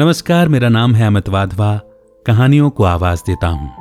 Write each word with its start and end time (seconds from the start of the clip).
नमस्कार, 0.00 0.48
मेरा 0.48 0.68
नाम 0.68 0.94
है 0.94 1.06
अमित 1.06 1.28
वाधवा। 1.28 1.80
कहानियों 2.26 2.70
को 2.70 2.84
आवाज़ 2.84 3.20
देता 3.26 3.48
हूँ। 3.48 3.74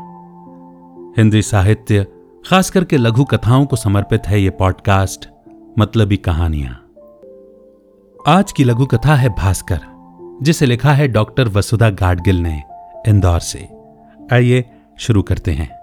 हिंदी 1.18 1.42
साहित्य 1.42 2.08
खास 2.50 2.70
करके 2.70 2.98
लघु 2.98 3.26
कथाओं 3.26 3.66
को 3.66 3.76
समर्पित 3.76 4.22
है 4.28 4.42
ये 4.42 4.50
पॉडकास्ट, 4.50 5.30
मतलबी 5.80 6.18
कहानियाँ। 6.18 6.94
आज 8.28 8.52
की 8.52 8.64
लघु 8.64 8.86
कथा 8.86 9.16
है 9.16 9.30
भास्कर, 9.30 9.80
जिसे 10.42 10.66
लिखा 10.66 10.94
है 10.94 11.08
डॉक्टर 11.08 11.48
वसुधा 11.48 11.90
गाडगिल 11.90 12.36
ने 12.36 12.64
इंदौर 13.08 13.40
से। 13.40 13.70
आइए, 14.34 14.72
शुरू 15.00 15.24
करते 15.24 15.52
हैं। 15.52 15.80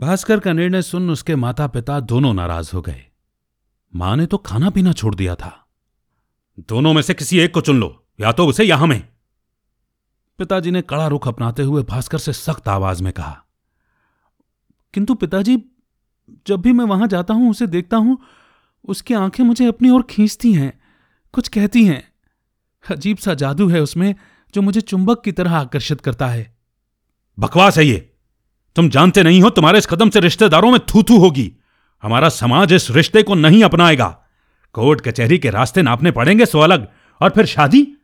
भास्कर 0.00 0.40
का 0.40 0.52
निर्णय 0.52 0.82
सुन 0.82 1.10
उसके 1.10 1.36
माता 1.36 1.66
पिता 1.66 2.00
दोनों 2.00 2.34
नाराज़ 2.34 2.70
हो 2.74 2.80
गए। 2.80 3.06
माँ 3.94 4.16
ने 4.16 4.26
तो 4.26 4.36
खाना 4.36 4.70
पीना 4.70 4.92
छोड़ 4.92 5.14
दिया 5.14 5.34
था। 5.34 5.62
दोनों 6.58 6.92
में 6.92 7.02
से 7.02 7.14
किसी 7.14 7.38
एक 7.38 7.54
को 7.54 7.60
चुन 7.60 7.80
लो 7.80 8.06
या 8.20 8.32
तो 8.32 8.46
उसे 8.46 8.64
या 8.64 8.76
हमें 8.76 9.08
पिताजी 10.38 10.70
ने 10.70 10.82
कड़ा 10.82 11.06
रुख 11.06 11.28
अपनाते 11.28 11.62
हुए 11.62 11.82
भास्कर 11.82 12.18
से 12.18 12.32
सख्त 12.32 12.68
आवाज़ 12.68 13.02
में 13.02 13.12
कहा 13.12 13.44
किंतु 14.94 15.14
पिताजी 15.14 15.64
जब 16.46 16.60
भी 16.60 16.72
मैं 16.72 16.84
वहाँ 16.84 17.08
जाता 17.08 17.34
हूँ 17.34 17.50
उसे 17.50 17.66
देखता 17.66 17.96
हूँ 17.96 18.18
उसकी 18.84 19.14
आँखें 19.14 19.44
मुझे 19.44 19.66
अपनी 19.66 19.90
ओर 19.90 20.02
खींचती 20.02 20.52
हैं 20.52 20.80
कुछ 21.32 21.48
कहती 21.48 21.84
हैं। 21.84 22.12
अजीब 22.90 23.16
सा 23.16 23.34
जादू 23.34 23.68
है 23.68 23.80
उसमें 23.80 24.14
जो 24.54 24.62
मुझे 24.62 24.80
चुंबक 24.80 25.22
की 25.24 25.32
तरह 25.32 25.56
आकर्षित 25.56 26.00
करता 26.00 26.26
है। 26.26 26.56
बकवास 27.38 27.78
है 27.78 27.84
ये। 27.84 28.12
तुम 28.76 28.88
जानते 28.88 29.22
नहीं 29.22 29.42
हो 29.42 29.50
तुम्हारे 29.50 29.78
इस 29.78 29.86
कदम 29.86 30.10
से 30.10 30.20
रिश्तेदारों 30.20 30.70
में 30.70 30.80
थू 30.80 31.02
थू 31.02 31.18
होगी। 31.18 31.52
हमारा 32.02 32.28
समाज 32.28 32.72
इस 32.72 32.90
रिश्ते 32.90 33.22
को 33.22 33.34
नहीं 33.34 33.64
अपनाएगा। 33.64 34.25
कोर्ट 34.76 35.00
कचहरी 35.00 35.38
के 35.38 35.50
रास्ते 35.50 35.82
नापने 35.82 36.10
पड़ेंगे 36.10 36.46
सो 36.46 36.60
अलग 36.60 36.88
और 37.20 37.30
फिर 37.30 37.46
शादी? 37.46 37.96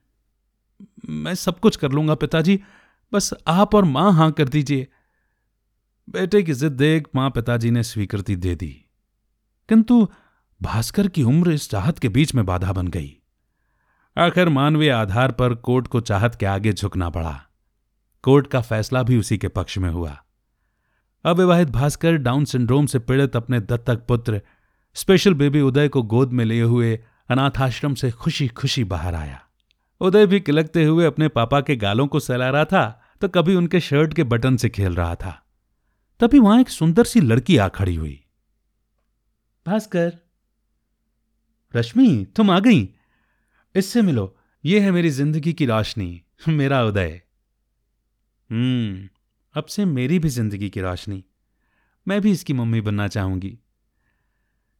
मैं 1.08 1.34
सब 1.34 1.60
कुछ 1.60 1.76
कर 1.76 1.92
लूँगा 1.92 2.14
पिताजी। 2.14 2.60
बस 3.12 3.34
आप 3.46 3.74
और 3.74 3.84
माँ 3.84 4.12
हाँ 4.12 4.32
कर 4.32 4.48
दीजिए। 4.48 4.88
बेटे 6.10 6.42
की 6.42 6.52
जिद 6.52 6.72
देख 6.72 7.08
माँ 7.14 7.30
पिताजी 7.30 7.70
ने 7.70 7.82
स्वीकृति 7.82 8.36
दे 8.36 8.54
दी। 8.54 8.84
किंतु 9.68 10.08
भास्कर 10.62 11.08
की 11.08 11.22
उम्र 11.22 11.50
इस 11.50 11.70
चाहत 11.70 11.98
के 11.98 12.08
बीच 12.08 12.34
में 12.34 12.46
बाधा 12.46 12.72
बन 12.72 12.88
गई। 12.88 13.16
आखिर 14.18 14.48
मानवीय 14.48 14.90
आधार 14.90 15.32
पर 15.32 15.54
कोर्ट 15.54 15.86
को 15.86 16.00
चाहत 16.00 16.34
के 16.34 16.46
आगे 16.46 16.72
झुकना 16.72 17.10
पड़ा। 17.10 17.42
कोर्ट 18.22 18.46
का 18.46 18.60
फैसला 18.60 19.02
भी 19.02 19.16
उसी 19.16 19.38
के 19.38 19.48
पक्ष 19.48 19.78
में 19.78 19.90
हुआ। 19.90 20.24
अविवाहित 21.24 21.68
भास्कर 21.68 22.16
डाउन 22.16 22.44
सिंड्रोम 22.44 22.86
से 22.86 22.98
पीड़ित 22.98 23.36
अपने 23.36 23.60
दत्तक 23.60 24.06
पुत्र 24.08 24.42
स्पेशल 24.96 25.34
बेबी 25.34 25.60
उदय 25.60 25.88
को 25.88 26.02
गोद 26.02 26.32
में 26.32 26.44
लिए 26.44 26.62
हुए 26.62 26.98
अनाथाश्रम 27.30 27.94
से 27.94 28.10
खुशी 28.10 28.48
खुशी 28.48 28.84
बाहर 28.84 29.14
आया। 29.14 29.40
उदय 30.00 30.26
भी 30.26 30.40
किलकते 30.40 30.84
हुए 30.84 31.04
अपने 31.06 31.28
पापा 31.28 31.60
के 31.60 31.76
गालों 31.76 32.06
को 32.06 32.20
सहला 32.20 32.50
रहा 32.50 32.64
था 32.64 32.84
तो 33.20 33.28
कभी 33.28 33.54
उनके 33.54 33.80
शर्ट 33.80 34.14
के 34.14 34.24
बटन 34.24 34.56
से 34.56 34.68
खेल 34.70 34.94
रहा 34.94 35.14
था। 35.14 35.38
तभी 36.20 36.38
वहाँ 36.38 36.60
एक 36.60 36.68
सुंदर 36.68 37.04
सी 37.04 37.20
लड़की 37.20 37.56
आ 37.56 37.68
खड़ी 37.68 37.94
हुई। 37.94 38.18
भास्कर, 39.66 40.12
रश्मि, 41.74 42.26
तुम 42.36 42.50
आ 42.50 42.58
गई। 42.60 42.88
इससे 43.74 44.02
मिलो। 44.02 44.34
ये 44.64 44.80
है 44.80 44.90
मेरी 44.90 45.10
ज़िंदगी 45.10 45.52
की 45.52 45.66
रोशनी। 45.66 46.22
मेरा 46.48 46.82
उदय। 46.84 47.20
हम्म 48.50 49.08
अब 49.54 49.64
से 49.64 49.84
मेरी 49.84 50.18
भी 50.18 50.28
ज़िंदगी 50.28 50.70
की 50.70 50.80
रोशनी। 50.80 51.24
मैं 52.06 52.20
भी 52.20 52.30
इसकी 52.30 52.52
मम्मी 52.52 52.80
बनना 52.80 53.08
चाहूँगी। 53.08 53.58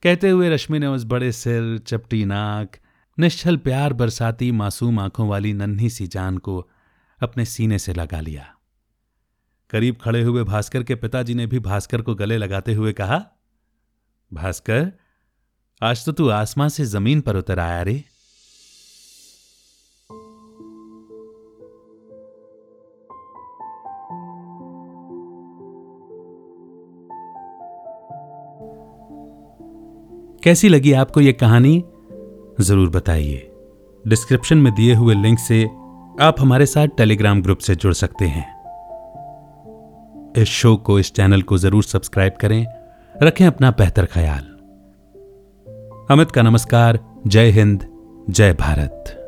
कहते 0.03 0.31
हुए 0.31 0.49
रश्मि 0.49 0.79
ने 0.79 0.87
उस 0.87 1.05
बड़े 1.05 1.33
सिर, 1.33 1.79
चपटी 1.79 2.25
नाक, 2.25 2.77
निश्चल 3.19 3.57
प्यार 3.57 3.93
बरसाती 3.93 4.53
मासूम 4.53 4.99
आँखों 4.99 5.29
वाली 5.29 5.53
नन्ही 5.53 5.91
सी 5.91 6.07
जान 6.07 6.39
को 6.39 6.71
अपने 7.21 7.45
सीने 7.45 7.79
से 7.79 7.95
लगा 7.95 8.21
लिया। 8.21 8.55
करीब 9.71 9.97
खड़े 10.03 10.23
हुए 10.23 10.45
भास्कर 10.45 10.83
के 10.83 10.95
पिताजी 10.95 11.35
ने 11.35 11.47
भी 11.47 11.59
भास्कर 11.59 12.03
को 12.03 12.15
गले 12.15 12.37
लगाते 12.37 12.75
हुए 12.75 12.93
कहा, 12.93 13.27
भास्कर, 14.33 14.93
आज 15.83 16.05
तो 16.05 16.13
तू 16.13 16.29
आसमां 16.29 16.69
से 16.69 16.85
ज़मीन 16.85 17.21
पर 17.21 17.37
उतर 17.37 17.59
आया 17.59 17.83
रे। 17.83 18.05
कैसी 30.45 30.69
लगी 30.69 30.93
आपको 30.93 31.21
यह 31.21 31.33
कहानी? 31.33 31.85
ज़रूर 32.61 32.91
बताइए। 32.91 33.51
डिस्क्रिप्शन 34.07 34.59
में 34.59 34.75
दिए 34.75 34.95
हुए 34.95 35.15
लिंक 35.15 35.39
से 35.39 35.65
आप 36.21 36.37
हमारे 36.41 36.67
साथ 36.67 36.87
टेलीग्राम 36.87 37.43
ग्रुप 37.43 37.59
से 37.59 37.75
जुड़ 37.75 37.93
सकते 37.93 38.25
हैं। 38.25 38.47
इस 40.37 40.49
शो 40.49 40.77
को, 40.77 40.99
इस 40.99 41.15
चैनल 41.15 41.43
को 41.43 41.59
ज़रूर 41.59 41.83
सब्सक्राइब 41.83 42.33
करें। 42.41 42.67
रखें 43.23 43.47
अपना 43.47 43.71
बेहतर 43.71 44.07
ख्याल। 44.07 44.43
अमित 46.11 46.31
का 46.31 46.43
नमस्कार। 46.43 46.99
जय 47.27 47.51
हिंद। 47.51 47.87
जय 48.31 48.53
भारत। 48.53 49.22